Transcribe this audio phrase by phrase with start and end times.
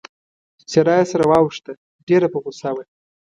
[0.69, 1.73] څېره يې سره واوښته،
[2.07, 2.83] ډېره په غوسه وه.